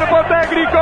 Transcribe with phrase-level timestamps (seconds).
[0.00, 0.78] cuerpo técnico,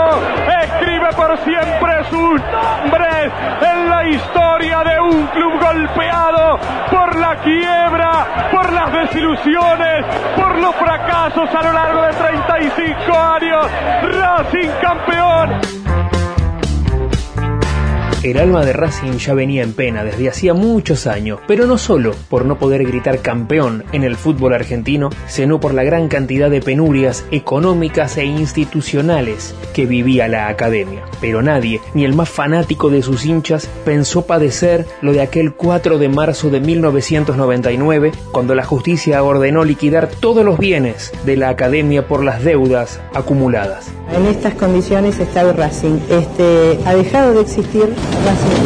[0.63, 6.59] escribe por siempre sus nombres en la historia de un club golpeado
[6.91, 10.05] por la quiebra, por las desilusiones,
[10.37, 13.67] por los fracasos a lo largo de 35 años.
[14.03, 15.88] Racing campeón.
[18.25, 22.17] El alma de Racing ya venía en pena desde hacía muchos años, pero no solo
[22.29, 26.61] por no poder gritar campeón en el fútbol argentino, sino por la gran cantidad de
[26.61, 31.05] penurias económicas e institucionales que vivía la academia.
[31.21, 35.99] Pero nadie, ni el más fanático de sus hinchas, pensó padecer lo de aquel 4
[35.99, 42.09] de marzo de 1999, cuando la justicia ordenó liquidar todos los bienes de la academia
[42.09, 43.93] por las deudas acumuladas.
[44.13, 45.99] En estas condiciones está el Racing.
[46.11, 47.95] Este, ha dejado de existir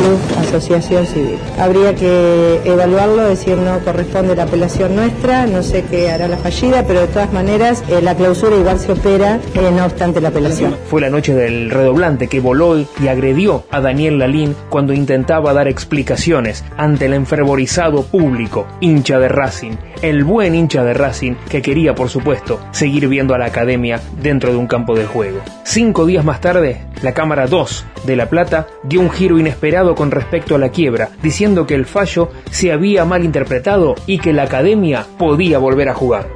[0.03, 1.39] Club Asociación Civil.
[1.59, 6.85] Habría que evaluarlo, decir no corresponde la apelación nuestra, no sé qué hará la fallida,
[6.87, 10.77] pero de todas maneras eh, la clausura igual se opera, eh, no obstante la apelación.
[10.89, 15.69] Fue la noche del redoblante que voló y agredió a Daniel Lalín cuando intentaba dar
[15.69, 21.95] explicaciones ante el enfervorizado público, hincha de Racing, el buen hincha de Racing que quería,
[21.95, 25.41] por supuesto, seguir viendo a la academia dentro de un campo de juego.
[25.65, 30.11] Cinco días más tarde, la Cámara 2 de La Plata dio un giro inesperado con
[30.11, 34.45] respecto a la quiebra, diciendo que el fallo se había mal interpretado y que la
[34.45, 36.29] academia podía volver a jugar.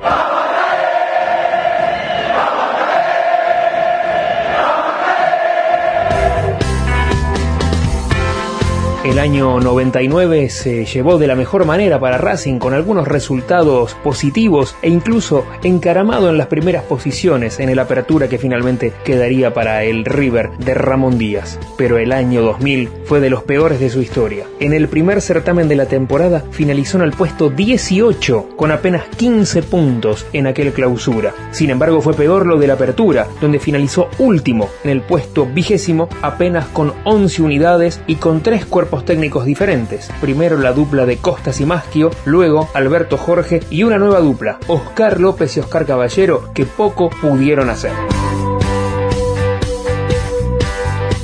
[9.06, 14.74] El año 99 se llevó de la mejor manera para Racing con algunos resultados positivos
[14.82, 20.04] e incluso encaramado en las primeras posiciones en el apertura que finalmente quedaría para el
[20.04, 21.60] River de Ramón Díaz.
[21.78, 24.44] Pero el año 2000 fue de los peores de su historia.
[24.58, 29.62] En el primer certamen de la temporada finalizó en el puesto 18 con apenas 15
[29.62, 31.32] puntos en aquel clausura.
[31.52, 36.08] Sin embargo fue peor lo de la apertura, donde finalizó último en el puesto vigésimo
[36.22, 40.10] apenas con 11 unidades y con tres cuerpos técnicos diferentes.
[40.20, 45.20] Primero la dupla de Costas y Maschio, luego Alberto Jorge y una nueva dupla, Oscar
[45.20, 47.92] López y Oscar Caballero, que poco pudieron hacer.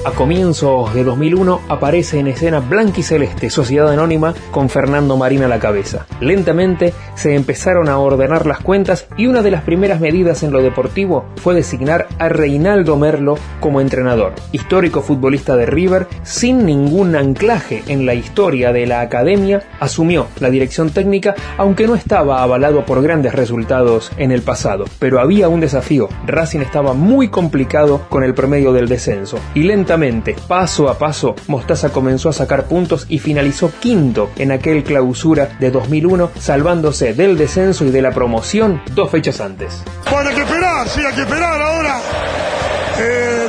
[0.04, 5.48] A comienzos de 2001 aparece en escena Blanqui Celeste, Sociedad Anónima, con Fernando Marín a
[5.48, 6.06] la cabeza.
[6.20, 10.60] Lentamente se empezaron a ordenar las cuentas y una de las primeras medidas en lo
[10.60, 14.32] deportivo fue designar a Reinaldo Merlo como entrenador.
[14.50, 20.50] Histórico futbolista de River, sin ningún anclaje en la historia de la academia, asumió la
[20.50, 24.86] dirección técnica, aunque no estaba avalado por grandes resultados en el pasado.
[24.98, 26.08] Pero había un desafío.
[26.26, 29.62] Racing estaba muy complicado con el promedio del descenso y
[30.48, 35.70] paso a paso, Mostaza comenzó a sacar puntos y finalizó quinto en aquel clausura de
[35.70, 39.82] 2001, salvándose del descenso y de la promoción dos fechas antes.
[40.10, 42.00] Bueno, hay que esperar, sí, hay que esperar ahora.
[42.98, 43.48] Eh,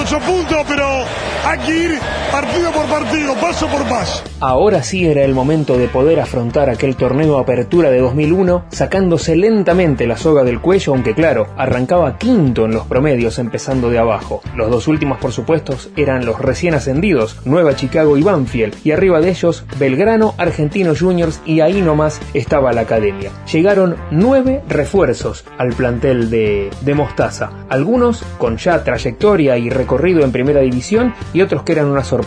[0.00, 1.04] ocho puntos, pero
[1.44, 1.98] hay que ir
[2.32, 4.24] partido por partido, paso por paso.
[4.40, 10.06] Ahora sí era el momento de poder afrontar aquel torneo Apertura de 2001, sacándose lentamente
[10.06, 14.40] la soga del cuello, aunque claro, arrancaba quinto en los promedios empezando de abajo.
[14.56, 19.20] Los dos últimos, por supuesto, eran los recién ascendidos, Nueva Chicago y Banfield, y arriba
[19.20, 23.30] de ellos Belgrano, Argentinos Juniors y ahí nomás estaba la academia.
[23.52, 30.32] Llegaron nueve refuerzos al plantel de, de Mostaza, algunos con ya trayectoria y recorrido en
[30.32, 32.21] primera división y otros que eran una sorpresa.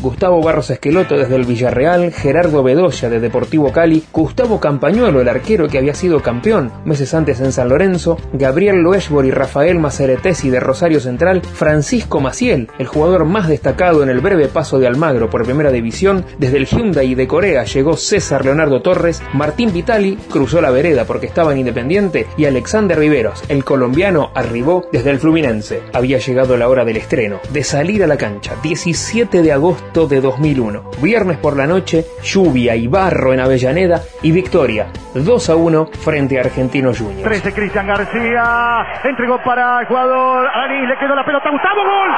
[0.00, 5.68] Gustavo Barros Esqueloto desde el Villarreal, Gerardo Bedoya de Deportivo Cali, Gustavo Campañuelo, el arquero
[5.68, 10.60] que había sido campeón meses antes en San Lorenzo, Gabriel Loeshbor y Rafael Maceretesi de
[10.60, 15.44] Rosario Central, Francisco Maciel, el jugador más destacado en el breve paso de Almagro por
[15.44, 20.70] primera división, desde el Hyundai de Corea llegó César Leonardo Torres, Martín Vitali cruzó la
[20.70, 25.82] vereda porque estaba en Independiente y Alexander Riveros, el colombiano, arribó desde el Fluminense.
[25.92, 30.20] Había llegado la hora del estreno, de salir a la cancha, 17 de agosto de
[30.20, 30.90] 2001.
[31.02, 36.38] Viernes por la noche, lluvia y barro en Avellaneda y victoria, 2 a 1 frente
[36.38, 37.22] a Argentino Juniors.
[37.22, 40.48] 13 Cristian García, entregó para el jugador
[40.86, 42.10] le quedó la pelota, Gustavo, gol.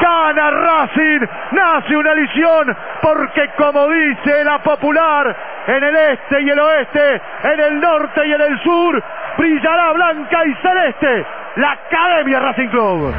[0.00, 5.36] Gana Racing, nace una lesión, porque como dice la popular,
[5.66, 9.02] en el este y el oeste, en el norte y en el sur,
[9.38, 11.26] brillará blanca y celeste
[11.56, 13.14] la Academia Racing Club.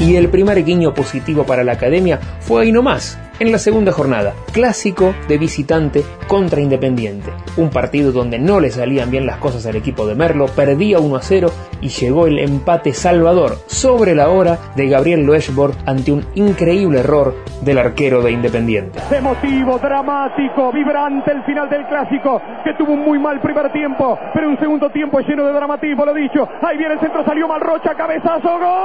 [0.00, 4.34] Y el primer guiño positivo para la academia fue ahí nomás, En la segunda jornada,
[4.52, 9.76] clásico de visitante contra Independiente, un partido donde no le salían bien las cosas al
[9.76, 11.48] equipo de Merlo, perdía 1 a 0
[11.80, 17.36] y llegó el empate salvador sobre la hora de Gabriel Loeschborg ante un increíble error
[17.62, 18.98] del arquero de Independiente.
[19.16, 24.48] Emotivo, dramático, vibrante el final del clásico, que tuvo un muy mal primer tiempo, pero
[24.48, 26.48] un segundo tiempo lleno de dramatismo, lo dicho.
[26.60, 28.78] Ahí viene el centro, salió Malrocha, cabezazo, gol.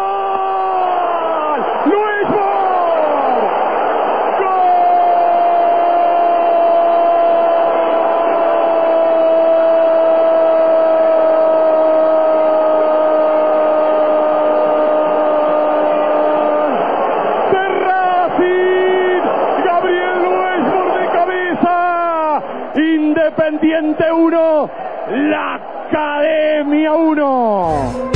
[26.63, 28.11] Academia 1.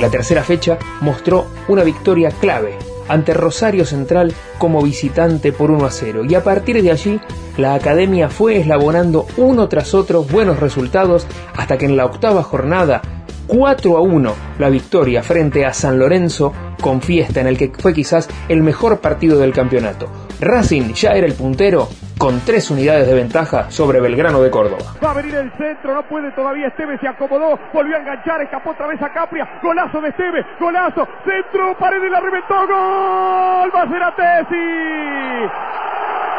[0.00, 5.90] La tercera fecha mostró una victoria clave ante Rosario Central como visitante por 1 a
[5.90, 7.20] 0 y a partir de allí
[7.58, 13.02] la Academia fue eslabonando uno tras otro buenos resultados hasta que en la octava jornada
[13.46, 17.92] 4 a 1 la victoria frente a San Lorenzo con fiesta en el que fue
[17.92, 20.08] quizás el mejor partido del campeonato.
[20.40, 21.88] Racing ya era el puntero
[22.18, 24.94] con tres unidades de ventaja sobre Belgrano de Córdoba.
[25.02, 28.70] Va a venir el centro, no puede todavía Esteve, se acomodó, volvió a enganchar, escapó
[28.70, 33.88] otra vez a Capria, golazo de Esteve, golazo, centro, pared la reventó, gol, va a
[33.88, 35.50] ser a Tesi.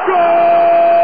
[0.08, 1.00] ¡Gol!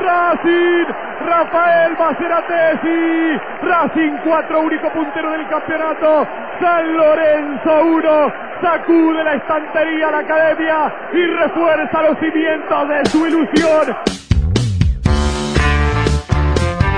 [0.00, 0.86] Racing,
[1.26, 6.26] Rafael Maceratesi, Racing 4, único puntero del campeonato,
[6.60, 8.32] San Lorenzo 1,
[8.62, 13.96] sacude la estantería la academia y refuerza los cimientos de su ilusión.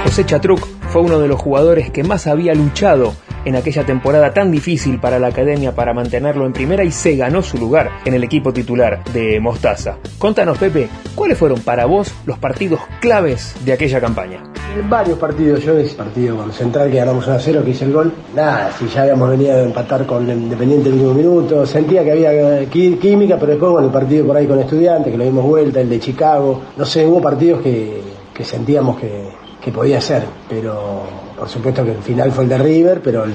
[0.05, 3.15] José Chatruc fue uno de los jugadores que más había luchado
[3.45, 7.43] en aquella temporada tan difícil para la academia para mantenerlo en primera y se ganó
[7.43, 9.97] su lugar en el equipo titular de Mostaza.
[10.19, 14.43] Contanos, Pepe, ¿cuáles fueron para vos los partidos claves de aquella campaña?
[14.89, 17.93] Varios partidos, yo ese partido con Central que ganamos 1 a 0, que hice el
[17.93, 22.13] gol, nada, si ya habíamos venido a empatar con Independiente el último minuto, sentía que
[22.13, 25.81] había química, pero después bueno, el partido por ahí con Estudiantes, que lo dimos vuelta,
[25.81, 28.01] el de Chicago, no sé, hubo partidos que
[28.45, 31.05] sentíamos que, que podía ser, pero
[31.39, 33.33] por supuesto que el final fue el de River, pero el,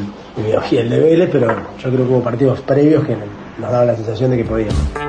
[0.71, 1.47] el de Vélez, pero
[1.77, 5.06] yo creo que hubo partidos previos que nos daban la sensación de que podíamos.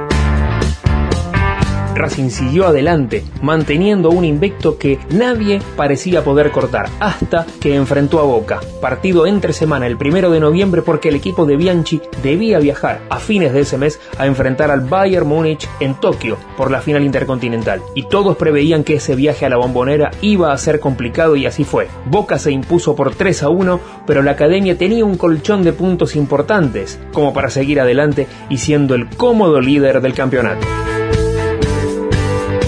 [1.98, 8.24] Racing siguió adelante, manteniendo un invicto que nadie parecía poder cortar, hasta que enfrentó a
[8.24, 8.60] Boca.
[8.80, 13.18] Partido entre semana el primero de noviembre porque el equipo de Bianchi debía viajar a
[13.18, 17.82] fines de ese mes a enfrentar al Bayern Múnich en Tokio por la final intercontinental.
[17.94, 21.64] Y todos preveían que ese viaje a la bombonera iba a ser complicado y así
[21.64, 21.88] fue.
[22.06, 26.16] Boca se impuso por 3 a 1, pero la academia tenía un colchón de puntos
[26.16, 30.66] importantes como para seguir adelante y siendo el cómodo líder del campeonato.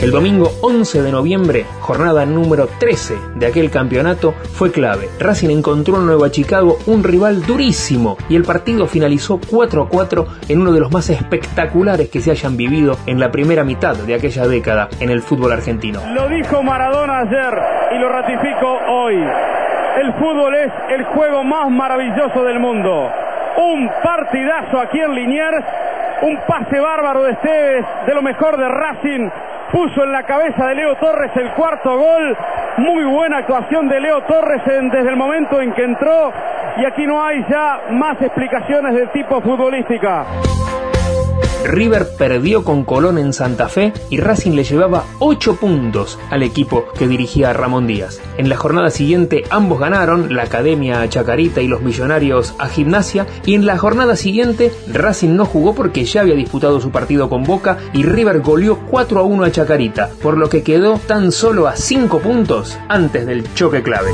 [0.00, 5.11] El domingo 11 de noviembre, jornada número 13 de aquel campeonato, fue clave.
[5.19, 10.26] Racing encontró en Nueva Chicago un rival durísimo y el partido finalizó 4 a 4
[10.49, 14.14] en uno de los más espectaculares que se hayan vivido en la primera mitad de
[14.14, 16.00] aquella década en el fútbol argentino.
[16.14, 17.55] Lo dijo Maradona ayer
[17.94, 19.16] y lo ratifico hoy.
[20.00, 23.11] El fútbol es el juego más maravilloso del mundo.
[23.59, 25.66] Un partidazo aquí en Liniers,
[26.23, 29.31] un pase bárbaro de Esteves, de lo mejor de Racing
[29.73, 32.37] puso en la cabeza de Leo Torres el cuarto gol.
[32.79, 36.33] Muy buena actuación de Leo Torres desde el momento en que entró
[36.77, 40.25] y aquí no hay ya más explicaciones del tipo futbolística.
[41.64, 46.87] River perdió con Colón en Santa Fe y Racing le llevaba 8 puntos al equipo
[46.99, 48.21] que dirigía Ramón Díaz.
[48.38, 53.26] En la jornada siguiente ambos ganaron, la Academia a Chacarita y los Millonarios a Gimnasia,
[53.45, 57.45] y en la jornada siguiente Racing no jugó porque ya había disputado su partido con
[57.45, 61.69] Boca y River goleó 4 a 1 a Chacarita, por lo que quedó tan solo
[61.69, 64.11] a 5 puntos antes del choque clave.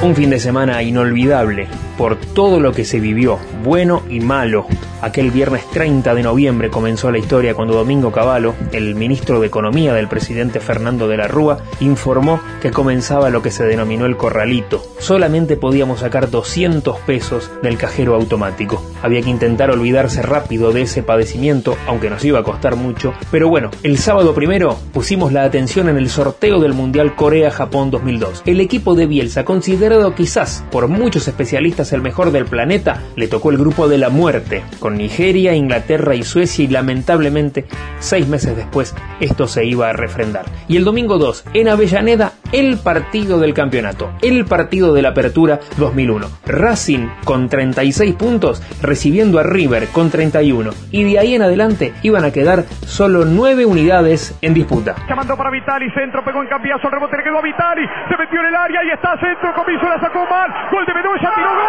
[0.00, 1.66] Un fin de semana inolvidable
[1.98, 4.64] por todo lo que se vivió, bueno y malo.
[5.02, 9.92] Aquel viernes 30 de noviembre comenzó la historia cuando Domingo Cavallo, el ministro de Economía
[9.92, 14.82] del presidente Fernando de la Rúa, informó que comenzaba lo que se denominó el corralito.
[14.98, 18.82] Solamente podíamos sacar 200 pesos del cajero automático.
[19.02, 23.14] Había que intentar olvidarse rápido de ese padecimiento, aunque nos iba a costar mucho.
[23.30, 28.42] Pero bueno, el sábado primero pusimos la atención en el sorteo del Mundial Corea-Japón 2002.
[28.46, 29.44] El equipo de Bielsa,
[29.88, 34.10] considerado quizás por muchos especialistas el mejor del planeta, le tocó el grupo de la
[34.10, 37.64] muerte, con Nigeria, Inglaterra y Suecia y lamentablemente
[37.98, 40.44] seis meses después esto se iba a refrendar.
[40.68, 45.60] Y el domingo 2, en Avellaneda, el partido del campeonato, el partido de la apertura
[45.76, 46.26] 2001.
[46.46, 52.24] Racing con 36 puntos recibiendo a River con 31 y de ahí en adelante iban
[52.24, 54.94] a quedar solo 9 unidades en disputa.
[55.08, 58.40] Llamando para Vitali, centro, pegó en cambiazo, el rebote le quedó a Vitali, se metió
[58.40, 61.68] en el área y está centro, comiso la sacó mal, gol de Bedoya, tiró gol.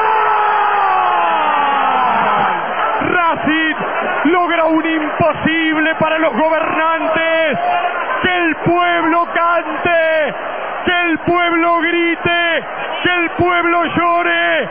[3.01, 3.75] Racing
[4.25, 7.59] logra un imposible para los gobernantes,
[8.21, 10.35] que el pueblo cante,
[10.85, 12.63] que el pueblo grite,
[13.03, 14.69] que el pueblo llore.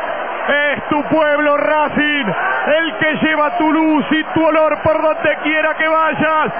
[0.48, 5.74] Es tu pueblo Racing, el que lleva tu luz y tu olor por donde quiera
[5.74, 6.52] que vayas.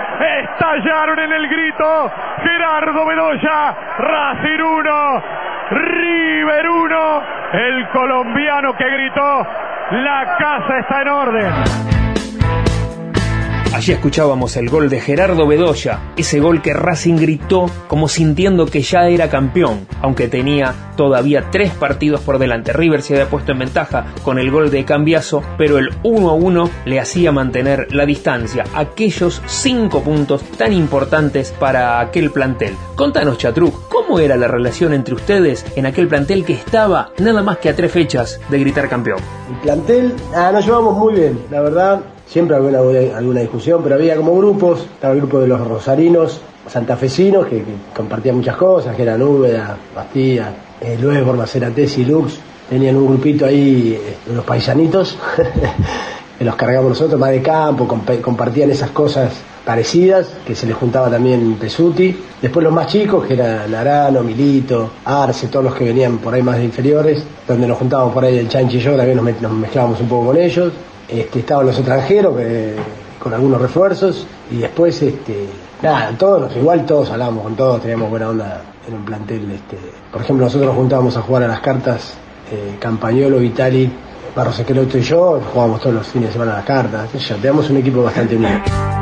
[0.43, 2.13] Estallaron en el grito
[2.43, 5.23] Gerardo Bedoya, Racing 1,
[5.71, 9.47] River 1, el colombiano que gritó,
[9.91, 11.98] la casa está en orden.
[13.79, 18.83] Allí escuchábamos el gol de Gerardo Bedoya, ese gol que Racing gritó como sintiendo que
[18.83, 22.73] ya era campeón, aunque tenía todavía tres partidos por delante.
[22.73, 26.99] River se había puesto en ventaja con el gol de Cambiazo, pero el 1-1 le
[26.99, 32.75] hacía mantener la distancia, aquellos cinco puntos tan importantes para aquel plantel.
[32.97, 37.59] Contanos, Chatruc, ¿cómo era la relación entre ustedes en aquel plantel que estaba nada más
[37.59, 39.21] que a tres fechas de gritar campeón?
[39.49, 42.79] El plantel, ah, nos llevamos muy bien, la verdad siempre había
[43.17, 47.65] alguna, discusión, pero había como grupos, estaba el grupo de los rosarinos, santafesinos, que,
[47.97, 53.47] compartían muchas cosas, que eran Úbeda, Bastía, eh, luego Maceratez y Lux, tenían un grupito
[53.47, 55.17] ahí, eh, los paisanitos,
[56.39, 57.89] que los cargamos nosotros, más de campo,
[58.23, 59.33] compartían esas cosas
[59.65, 62.17] parecidas, que se les juntaba también Pesuti.
[62.41, 66.43] Después los más chicos, que eran Arano, Milito, Arce, todos los que venían por ahí
[66.43, 70.01] más de inferiores, donde nos juntábamos por ahí el Chanchi y yo, también nos mezclábamos
[70.01, 70.73] un poco con ellos.
[71.09, 72.35] Este, estaban los extranjeros
[73.19, 75.47] con algunos refuerzos y después este,
[75.83, 79.51] nada, todos, igual todos hablábamos con todos, teníamos buena onda en un plantel.
[79.51, 79.79] Este,
[80.13, 82.15] por ejemplo, nosotros nos juntábamos a jugar a las cartas
[82.51, 83.91] eh, Campañolo, Vitali,
[84.35, 87.69] Barros Esqueloto y yo, jugábamos todos los fines de semana a las cartas, ya, tenemos
[87.71, 88.98] un equipo bastante unido.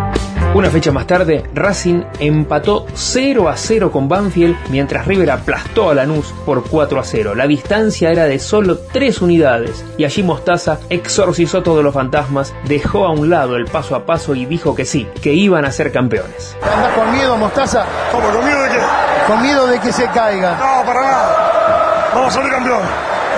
[0.55, 5.95] Una fecha más tarde, Racing empató 0 a 0 con Banfield, mientras River aplastó a
[5.95, 7.35] Lanús por 4 a 0.
[7.35, 13.05] La distancia era de solo 3 unidades, y allí Mostaza exorcizó todos los fantasmas, dejó
[13.05, 15.93] a un lado el paso a paso y dijo que sí, que iban a ser
[15.93, 16.57] campeones.
[16.62, 17.85] ¿Andas con miedo, Mostaza?
[18.11, 18.26] ¿Cómo?
[18.31, 18.79] ¿Con miedo de qué?
[19.26, 20.53] Con miedo de que se caiga.
[20.53, 22.11] No, para nada.
[22.15, 22.81] Vamos a salir campeón.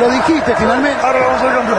[0.00, 1.04] Lo dijiste finalmente.
[1.04, 1.78] Ahora vamos a salir campeón.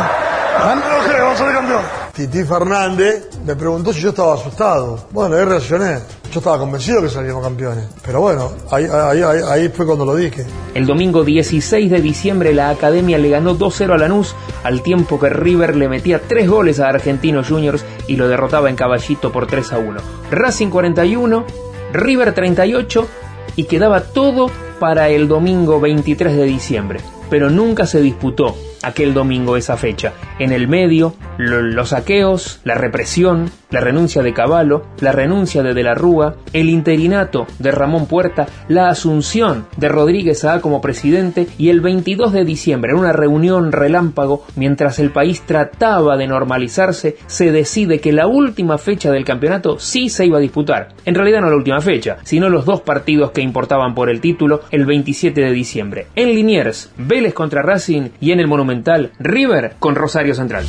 [0.58, 0.76] ¿Ah?
[0.76, 1.99] No lo creo, vamos a salir campeón.
[2.20, 5.08] Titi Fernández me preguntó si yo estaba asustado.
[5.12, 6.00] Bueno, ahí reaccioné.
[6.34, 7.86] Yo estaba convencido que salíamos campeones.
[8.06, 10.46] Pero bueno, ahí, ahí, ahí, fue cuando lo dije.
[10.74, 14.36] El domingo 16 de diciembre la Academia le ganó 2-0 a Lanús,
[14.66, 18.76] al tiempo que River le metía 3 goles a Argentinos Juniors y lo derrotaba en
[18.76, 20.02] Caballito por 3-1.
[20.30, 21.46] Racing 41,
[21.94, 23.08] River 38
[23.56, 27.00] y quedaba todo para el domingo 23 de diciembre.
[27.30, 30.14] Pero nunca se disputó aquel domingo esa fecha.
[30.40, 35.84] En el medio, los saqueos, la represión, la renuncia de Caballo, la renuncia de De
[35.84, 41.70] la Rúa, el interinato de Ramón Puerta, la asunción de Rodríguez A como presidente y
[41.70, 47.52] el 22 de diciembre, en una reunión relámpago, mientras el país trataba de normalizarse, se
[47.52, 50.90] decide que la última fecha del campeonato sí se iba a disputar.
[51.06, 54.62] En realidad no la última fecha, sino los dos partidos que importaban por el título
[54.72, 56.08] el 27 de diciembre.
[56.16, 60.66] En Liniers, Vélez contra Racing y en el Monumental, River con Rosario Central.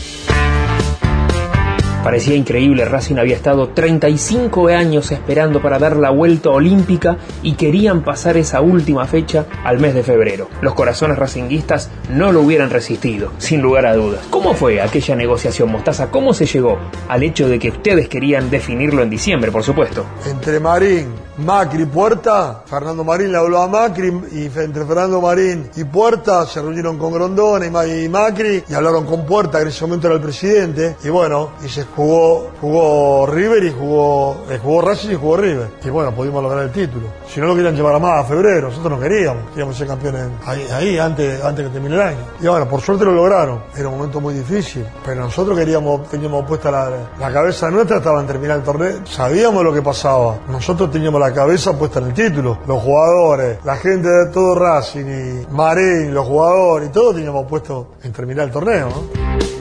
[2.02, 8.02] Parecía increíble, Racing había estado 35 años esperando para dar la vuelta olímpica y querían
[8.02, 10.48] pasar esa última fecha al mes de febrero.
[10.62, 14.26] Los corazones racinguistas no lo hubieran resistido, sin lugar a dudas.
[14.30, 16.10] ¿Cómo fue aquella negociación, Mostaza?
[16.10, 20.06] ¿Cómo se llegó al hecho de que ustedes querían definirlo en diciembre, por supuesto?
[20.26, 21.08] Entre Marín,
[21.40, 26.60] Macri, Puerta, Fernando Marín le habló a Macri y entre Fernando Marín y Puerta se
[26.60, 30.22] reunieron con Grondona y Macri y hablaron con Puerta, que en ese momento era el
[30.22, 35.36] presidente, y bueno, y se jugó, jugó River y jugó, eh, jugó Racing y jugó
[35.36, 35.68] River.
[35.84, 37.06] Y bueno, pudimos lograr el título.
[37.28, 40.26] Si no lo querían llevar a más a febrero, nosotros no queríamos, queríamos ser campeones
[40.44, 42.18] ahí, ahí antes, antes que termine el año.
[42.40, 43.62] Y bueno, por suerte lo lograron.
[43.76, 48.20] Era un momento muy difícil, pero nosotros queríamos, teníamos puesta la, la cabeza nuestra, estaba
[48.20, 50.38] en terminar el torneo, sabíamos lo que pasaba.
[50.48, 52.58] Nosotros teníamos la cabeza puesta en el título.
[52.66, 57.94] Los jugadores, la gente de todo Racing y Marín, los jugadores y todo teníamos puesto
[58.02, 59.59] en terminar el torneo, ¿no?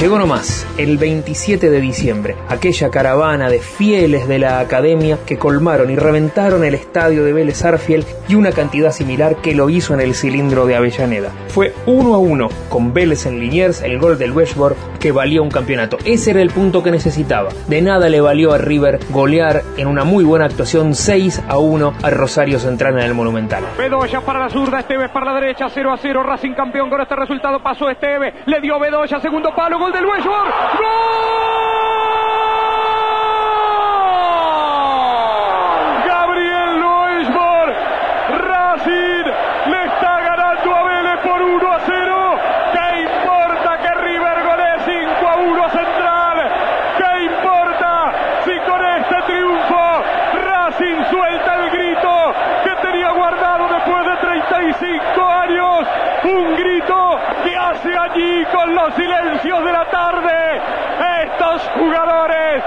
[0.00, 5.90] Llegó nomás, el 27 de diciembre, aquella caravana de fieles de la academia que colmaron
[5.90, 10.00] y reventaron el estadio de Vélez Arfiel y una cantidad similar que lo hizo en
[10.00, 11.32] el cilindro de Avellaneda.
[11.48, 15.50] Fue uno a uno con Vélez en Liniers, el gol del Westbrook que valía un
[15.50, 15.98] campeonato.
[16.04, 17.48] Ese era el punto que necesitaba.
[17.66, 21.94] De nada le valió a River golear en una muy buena actuación 6 a 1
[22.04, 23.64] al Rosario Central en el Monumental.
[23.76, 27.16] Bedoya para la zurda, Esteves para la derecha, 0 a 0, Racing campeón con este
[27.16, 30.88] resultado, pasó Esteves, le dio Bedoya, segundo palo, gol del Westbrook, ¡Gol!
[36.06, 37.70] Gabriel Westbrook,
[38.28, 39.24] Racing
[39.70, 42.38] le está ganando a Vélez por 1 a 0.
[42.72, 46.52] ¿Qué importa que River golee 5 a 1 a Central?
[46.98, 48.12] ¿Qué importa
[48.44, 50.02] si con este triunfo
[50.44, 55.86] Racing suelta el grito que tenía guardado después de 35 años?
[56.24, 56.57] Un
[57.84, 60.60] allí con los silencios de la tarde.
[61.22, 62.64] Estos jugadores,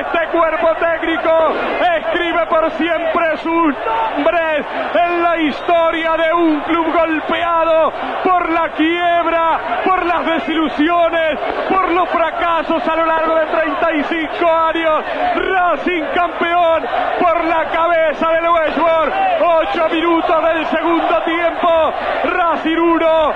[0.00, 1.52] este cuerpo técnico,
[1.98, 7.92] escribe por siempre sus nombres en la historia de un club golpeado
[8.22, 15.04] por la quiebra, por las desilusiones, por los fracasos a lo largo de 35 años.
[15.36, 16.84] Racing campeón
[17.20, 19.12] por la cabeza del Westworld.
[19.42, 21.92] 8 minutos del segundo tiempo.
[22.24, 23.34] Racing 1,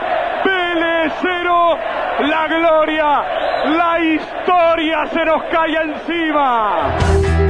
[1.08, 1.78] Vélez 0.
[2.20, 3.24] La gloria,
[3.76, 7.47] la historia se nos cae encima.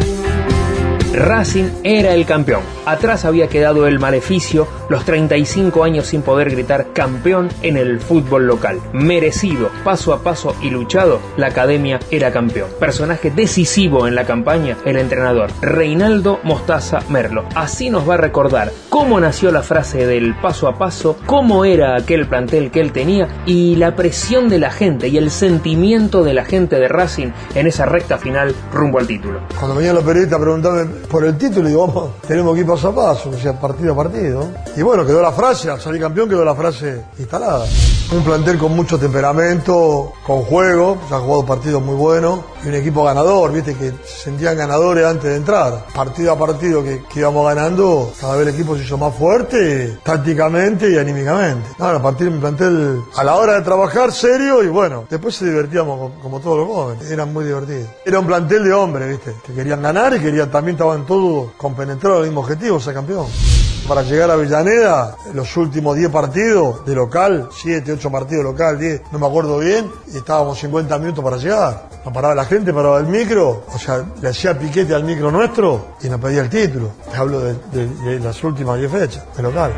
[1.19, 2.63] Racing era el campeón.
[2.87, 8.47] Atrás había quedado el maleficio, los 35 años sin poder gritar campeón en el fútbol
[8.47, 8.81] local.
[8.93, 12.71] Merecido, paso a paso y luchado, la academia era campeón.
[12.79, 17.45] Personaje decisivo en la campaña, el entrenador Reinaldo Mostaza Merlo.
[17.55, 21.97] Así nos va a recordar cómo nació la frase del paso a paso, cómo era
[21.97, 26.35] aquel plantel que él tenía y la presión de la gente y el sentimiento de
[26.35, 29.41] la gente de Racing en esa recta final rumbo al título.
[29.59, 32.89] Cuando venían los periodistas a preguntarme por el título, digo, vamos, tenemos que ir paso
[32.89, 34.49] a paso, o sea, partido a partido.
[34.77, 37.65] Y bueno, quedó la frase, al salir campeón quedó la frase instalada.
[38.13, 42.75] Un plantel con mucho temperamento, con juego, se han jugado partidos muy buenos, y un
[42.75, 45.87] equipo ganador, viste, que se sentían ganadores antes de entrar.
[45.95, 50.91] Partido a partido que, íbamos ganando, cada vez el equipo se hizo más fuerte, tácticamente
[50.91, 51.71] y anímicamente.
[51.79, 55.47] No, a partir mi plantel, a la hora de trabajar, serio, y bueno, después se
[55.47, 57.89] divertíamos como, como todos los jóvenes, eran muy divertidos.
[58.05, 62.21] Era un plantel de hombres, viste, que querían ganar y querían, también estaban todos compenetrados
[62.21, 63.27] al mismo objetivo, ser campeón.
[63.89, 69.01] Para llegar a Avellaneda, los últimos 10 partidos de local, 7, 8 partidos local, 10,
[69.13, 71.89] no me acuerdo bien, y estábamos 50 minutos para llegar.
[72.05, 75.97] Nos paraba la gente, paraba el micro, o sea, le hacía piquete al micro nuestro
[76.03, 76.91] y nos pedía el título.
[77.11, 79.73] Te hablo de, de- de las últimas 10 fechas de local.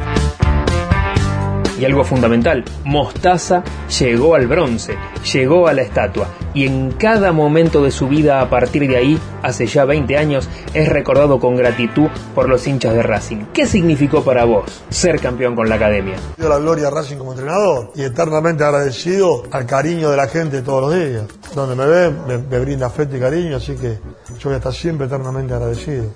[1.80, 3.64] Y algo fundamental, Mostaza
[3.98, 4.98] llegó al bronce,
[5.32, 9.18] llegó a la estatua, y en cada momento de su vida a partir de ahí,
[9.42, 13.46] hace ya 20 años, es recordado con gratitud por los hinchas de Racing.
[13.54, 16.16] ¿Qué significó para vos ser campeón con la academia?
[16.36, 20.82] Pido la gloria Racing como entrenador y eternamente agradecido al cariño de la gente todos
[20.82, 21.22] los días.
[21.54, 23.98] Donde me me, me brinda afecto y cariño, así que
[24.38, 26.10] yo voy a estar siempre eternamente agradecido.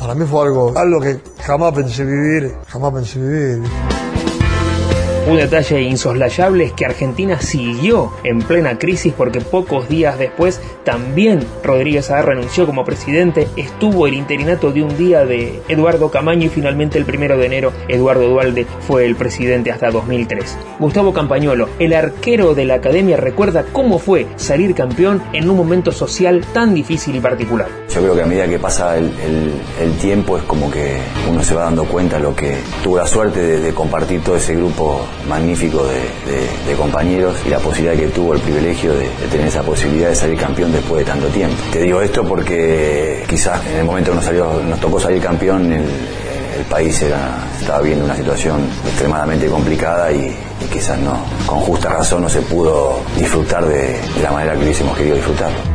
[0.00, 3.62] Para mí fue algo, algo que jamás pensé vivir, jamás pensé vivir.
[5.26, 11.40] Un detalle insoslayable es que Argentina siguió en plena crisis porque pocos días después también
[11.62, 12.20] Rodríguez A.
[12.20, 17.06] renunció como presidente, estuvo el interinato de un día de Eduardo Camaño y finalmente el
[17.06, 20.58] primero de enero Eduardo Dualde fue el presidente hasta 2003.
[20.78, 25.90] Gustavo Campañolo, el arquero de la academia, recuerda cómo fue salir campeón en un momento
[25.90, 27.68] social tan difícil y particular.
[27.94, 29.06] Yo creo que a medida que pasa el,
[29.80, 30.98] el- tiempo es como que
[31.30, 35.00] uno se va dando cuenta lo que tuvo la suerte de compartir todo ese grupo
[35.28, 40.14] magnífico de, compañeros y la posibilidad que tuvo el privilegio de, tener esa posibilidad de
[40.14, 41.56] salir campeón después de tanto tiempo.
[41.72, 45.84] Te digo esto porque quizás en el momento nos, salió, nos tocó salir campeón el,
[46.70, 52.22] país era, estaba viviendo una situación extremadamente complicada y, y quizás no, con justa razón
[52.22, 55.73] no se pudo disfrutar de la manera que hubiésemos querido disfrutarlo.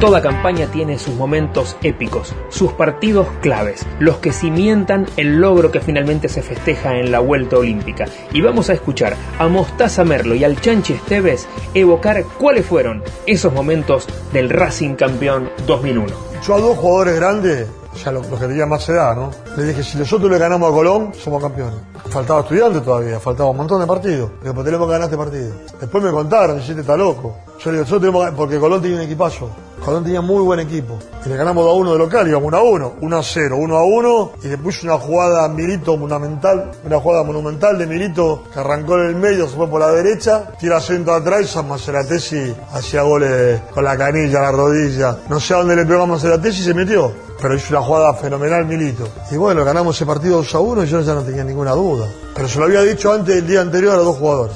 [0.00, 5.80] Toda campaña tiene sus momentos épicos, sus partidos claves, los que cimientan el logro que
[5.80, 8.06] finalmente se festeja en la vuelta olímpica.
[8.32, 13.52] Y vamos a escuchar a Mostaza Merlo y al Chanchi Esteves evocar cuáles fueron esos
[13.52, 16.14] momentos del Racing campeón 2001.
[16.46, 19.30] Yo a dos jugadores grandes, o sea, los, los que tenían más edad, ¿no?
[19.58, 21.78] Le dije, si nosotros le ganamos a Colón, somos campeones.
[22.08, 24.30] Faltaba estudiante todavía, faltaba un montón de partidos.
[24.42, 25.52] Le digo, tenemos que ganar este partido.
[25.78, 27.36] Después me contaron, dijiste, está loco.
[27.62, 29.50] Yo le digo, nosotros tenemos que- porque Colón tenía un equipazo.
[29.84, 30.98] Colón tenía muy buen equipo.
[31.24, 33.56] Y le ganamos 2 a 1 de local, íbamos 1 a 1, 1 a 0,
[33.58, 34.32] 1 a 1.
[34.44, 39.16] Y después una jugada Milito monumental, una jugada monumental de Milito que arrancó en el
[39.16, 43.84] medio, se fue por la derecha, tira centro atrás y San Maceratesi hacía goles con
[43.84, 45.18] la canilla, la rodilla.
[45.28, 47.12] No sé a dónde le pegó a Maceratesi y se metió.
[47.40, 49.08] Pero hizo una jugada fenomenal Milito.
[49.30, 52.06] Y bueno, ganamos ese partido 2 a 1 y yo ya no tenía ninguna duda.
[52.34, 54.54] Pero se lo había dicho antes el día anterior a los dos jugadores.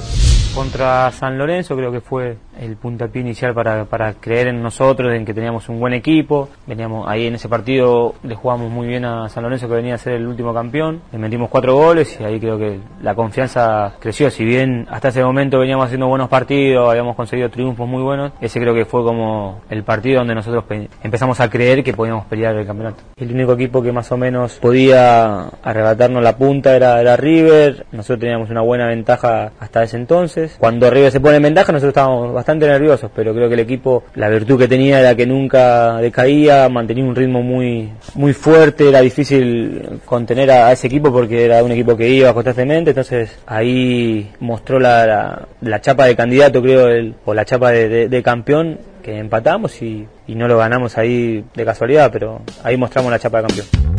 [0.54, 5.24] Contra San Lorenzo creo que fue el puntapié inicial para, para creer en nosotros, en
[5.24, 6.48] que teníamos un buen equipo.
[6.66, 9.98] Veníamos ahí en ese partido, le jugamos muy bien a San Lorenzo que venía a
[9.98, 11.02] ser el último campeón.
[11.12, 14.30] Le metimos cuatro goles y ahí creo que la confianza creció.
[14.30, 18.60] Si bien hasta ese momento veníamos haciendo buenos partidos, habíamos conseguido triunfos muy buenos, ese
[18.60, 20.64] creo que fue como el partido donde nosotros
[21.02, 23.02] empezamos a creer que podíamos pelear el campeonato.
[23.16, 27.86] El único equipo que más o menos podía arrebatarnos la punta era, era River.
[27.92, 30.56] Nosotros teníamos una buena ventaja hasta ese entonces.
[30.58, 34.04] Cuando River se pone en ventaja, nosotros estábamos bastante nerviosos, pero creo que el equipo,
[34.14, 39.00] la virtud que tenía era que nunca decaía, mantenía un ritmo muy, muy fuerte, era
[39.00, 44.78] difícil contener a, ese equipo porque era un equipo que iba constantemente, entonces ahí mostró
[44.78, 50.06] la, la, chapa de candidato, creo, el, o la chapa de, campeón que empatamos y
[50.28, 53.93] no lo ganamos ahí de casualidad, pero ahí mostramos la chapa de campeón.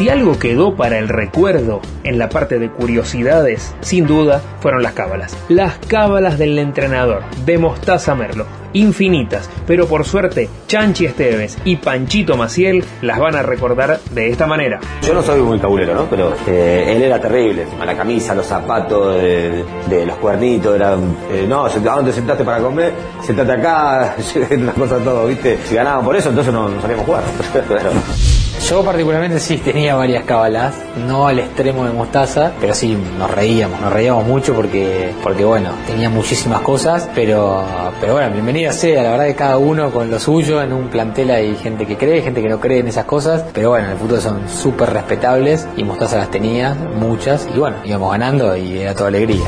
[0.00, 4.94] Si algo quedó para el recuerdo en la parte de curiosidades, sin duda fueron las
[4.94, 5.36] cábalas.
[5.50, 8.46] Las cábalas del entrenador, de Mostaza Merlo.
[8.72, 14.46] Infinitas, pero por suerte, Chanchi Esteves y Panchito Maciel las van a recordar de esta
[14.46, 14.80] manera.
[15.02, 16.06] Yo no soy muy cabulero, ¿no?
[16.08, 17.66] Pero eh, él era terrible.
[17.84, 20.94] La camisa, los zapatos, de, los cuernitos, era.
[21.30, 22.94] Eh, no, ¿a dónde sentaste para comer?
[23.22, 24.16] Sentate acá,
[24.50, 25.58] una cosa todo, ¿viste?
[25.66, 27.22] Si ganaban por eso, entonces no, no salíamos a jugar.
[28.70, 33.80] Yo particularmente sí tenía varias cábalas, no al extremo de Mostaza, pero sí nos reíamos,
[33.80, 37.64] nos reíamos mucho porque, porque bueno, tenía muchísimas cosas, pero,
[38.00, 41.32] pero bueno, bienvenida sea, la verdad que cada uno con lo suyo, en un plantel
[41.32, 43.98] hay gente que cree, gente que no cree en esas cosas, pero bueno, en el
[43.98, 48.94] fútbol son súper respetables y Mostaza las tenía, muchas, y bueno, íbamos ganando y era
[48.94, 49.46] toda alegría.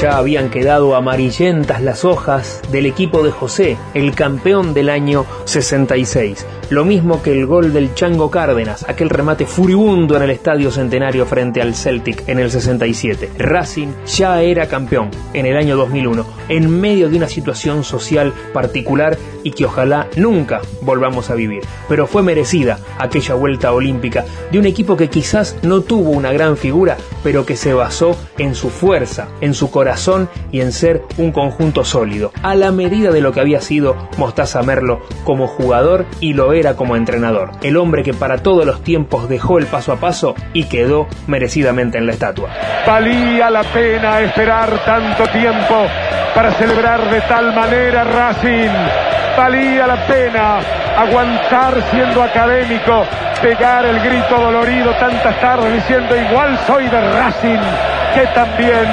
[0.00, 6.46] Ya habían quedado amarillentas las hojas del equipo de José, el campeón del año 66.
[6.70, 11.26] Lo mismo que el gol del Chango Cárdenas, aquel remate furibundo en el Estadio Centenario
[11.26, 13.28] frente al Celtic en el 67.
[13.38, 19.18] Racing ya era campeón en el año 2001, en medio de una situación social particular
[19.42, 21.62] y que ojalá nunca volvamos a vivir.
[21.88, 26.56] Pero fue merecida aquella vuelta olímpica de un equipo que quizás no tuvo una gran
[26.56, 31.32] figura, pero que se basó en su fuerza, en su corazón y en ser un
[31.32, 36.34] conjunto sólido, a la medida de lo que había sido Mostaza Merlo como jugador y
[36.34, 40.34] lo como entrenador, el hombre que para todos los tiempos dejó el paso a paso
[40.52, 42.50] y quedó merecidamente en la estatua.
[42.86, 45.86] Valía la pena esperar tanto tiempo
[46.34, 48.70] para celebrar de tal manera Racing.
[49.36, 50.58] Valía la pena
[50.96, 53.04] aguantar siendo académico,
[53.40, 57.60] pegar el grito dolorido tantas tardes diciendo igual soy de Racing,
[58.14, 58.86] que también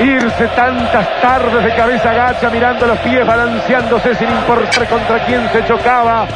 [0.00, 5.64] irse tantas tardes de cabeza gacha mirando los pies, balanceándose sin importar contra quién se
[5.64, 6.26] chocaba,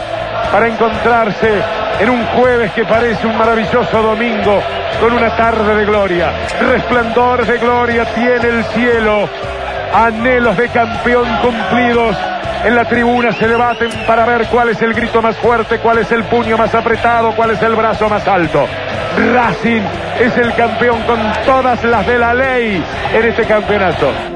[0.52, 1.62] para encontrarse
[2.00, 4.62] en un jueves que parece un maravilloso domingo,
[5.00, 6.32] con una tarde de gloria.
[6.60, 9.28] Resplandor de gloria tiene el cielo,
[9.94, 12.16] anhelos de campeón cumplidos.
[12.64, 16.12] En la tribuna se debaten para ver cuál es el grito más fuerte, cuál es
[16.12, 18.66] el puño más apretado, cuál es el brazo más alto.
[19.32, 19.82] Racing
[20.20, 24.29] es el campeón con todas las de la ley en este campeonato.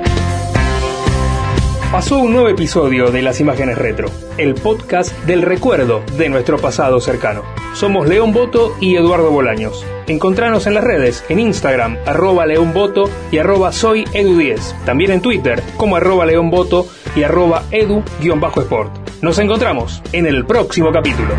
[1.94, 7.00] Pasó un nuevo episodio de Las Imágenes Retro, el podcast del recuerdo de nuestro pasado
[7.00, 7.44] cercano.
[7.72, 9.86] Somos León Boto y Eduardo Bolaños.
[10.08, 14.84] Encontranos en las redes, en Instagram, arroba León Boto y arroba soy Edu10.
[14.84, 19.22] También en Twitter, como arroba León Boto y arroba Edu-Sport.
[19.22, 21.32] Nos encontramos en el próximo capítulo.